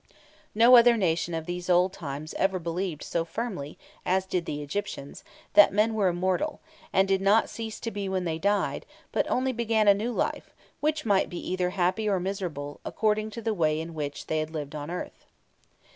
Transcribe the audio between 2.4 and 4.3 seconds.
believed so firmly as